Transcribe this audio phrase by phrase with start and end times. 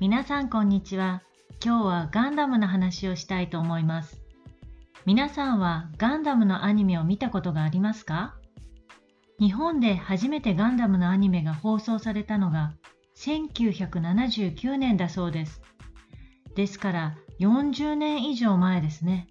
[0.00, 1.24] 皆さんこんにちは。
[1.64, 4.22] 今日はガンダムの話をしたいと思います。
[5.06, 8.36] 皆さんはガンダムのアニメを見たことがありますか？
[9.40, 12.74] 日本で初めてガンダムのアニメが放送されたのが
[13.16, 15.60] 1979年だそうです。
[16.54, 19.26] ですから40年以上前ですね。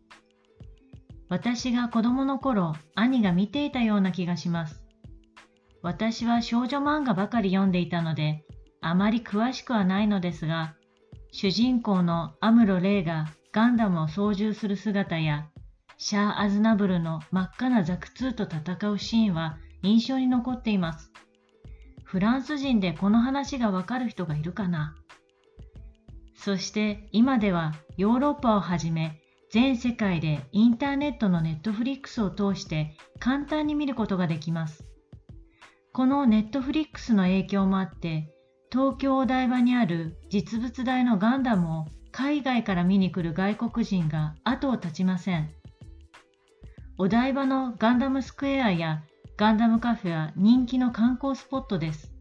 [1.29, 4.83] 私が子供の頃、兄が見ていたような気がします。
[5.81, 8.43] 私は少女漫画ばかり読んでいたので、
[8.89, 10.75] あまり詳しくはないのですが、
[11.31, 15.49] 主人公のアムロ・レイがガンダムを操縦する姿や、
[15.97, 21.11] シャア・アズナブルの真っ赤なザクツーと戦うシーンは印象に残っています。
[22.07, 24.95] フランス人でこの話がわかる人がいるかな
[26.35, 29.19] そして今ではヨーロッパをはじめ
[29.51, 34.85] 全世界でインターネットのネットフリックスを通して簡単に見ることができます。
[35.91, 38.33] このネットフリックスの影響もあって
[38.69, 45.49] 東京お台場にある実物大のガンダムを海外から見に来る外国人が後を絶ちません。
[46.97, 49.03] お台場のガンダムスクエアや
[49.37, 52.11] ガンダムカフェは人気の観光スポットです。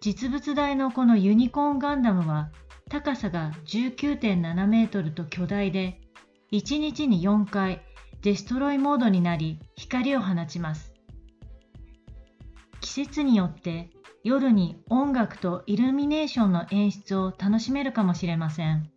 [0.00, 2.50] 実物大のこのユニコーンガンダムは
[2.88, 6.00] 高さが19.7メートルと巨大で
[6.52, 7.82] 1日に4回
[8.22, 10.94] デストロイモードになり光を放ちます。
[12.80, 13.90] 季節によって
[14.24, 18.90] 夜に音楽とイルミネーションの演出を楽しめるかもしれません。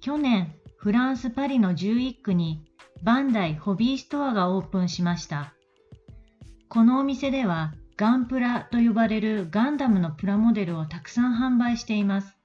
[0.00, 2.64] 去年、フランス・パリの11区に
[3.04, 5.54] バンダイホビーストアがオープンしました。
[6.68, 12.36] このお店ではガンプラと呼ばれるガンダムのプラモデルをたくさん販売しています。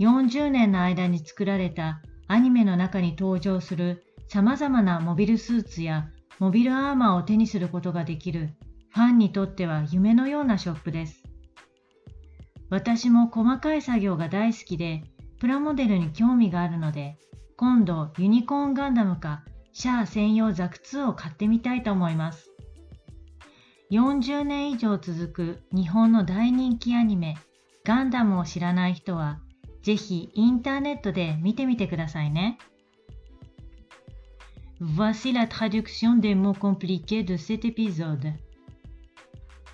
[0.00, 8.50] 40年の間に作られたアニメの中に登場する様々なモビルスーツやモビルアーマーを手にすることができる
[8.90, 11.22] ファンにとっては夢のようなショップです。
[12.68, 15.02] 私も細かい作業が大好きで、
[15.40, 17.18] プラモデルに興味があるので、
[17.56, 22.50] 今度ユニコーンガンダムかシャア専用ザク2を買ってみたいと思います。
[23.90, 27.36] 40年以上続く日本の大人気アニメ
[27.84, 29.40] ガンダムを知らない人は
[29.82, 32.58] ぜひインターネットで見てみてくださいね。
[34.80, 38.32] Voici la traduction des mots compliqués de cet épisode.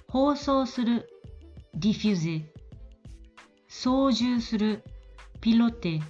[0.08, 1.08] 放送する
[1.78, 2.44] diffuser
[3.68, 4.84] 操縦する
[5.40, 6.02] piloter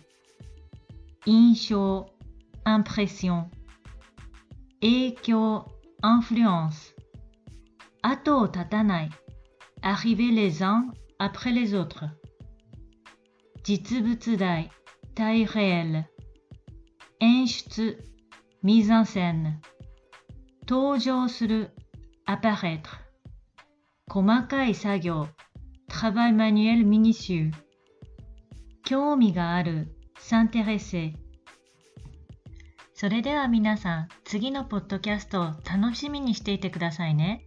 [1.26, 2.10] 印象
[2.66, 3.46] impression
[4.82, 5.66] 影響
[6.02, 6.96] influence
[8.02, 9.10] 後を絶たない
[9.82, 12.10] arriver les uns après les autres
[13.64, 14.72] 実物大
[15.14, 16.06] taille réelle
[17.20, 17.98] 演出
[18.64, 19.62] mise en scène
[20.68, 21.70] 登場する
[22.26, 23.02] apparaître
[24.09, 25.29] 細かい作業。
[25.89, 27.53] travail manuel minutieux
[28.85, 29.97] 興味がある。
[30.19, 31.15] s'intéresser。
[32.95, 37.45] それでは皆さん次のポッドキャストを楽しみにしていてくださいね。